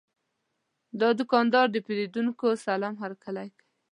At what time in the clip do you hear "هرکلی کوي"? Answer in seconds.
3.03-3.67